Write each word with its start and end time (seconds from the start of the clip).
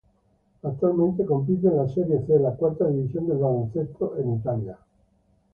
Actualmente 0.63 1.23
compite 1.27 1.67
en 1.67 1.77
la 1.77 1.87
Serie 1.87 2.23
C, 2.25 2.39
la 2.39 2.55
cuarta 2.55 2.87
división 2.87 3.27
del 3.27 3.37
baloncesto 3.37 4.17
en 4.17 4.33
Italia. 4.33 4.75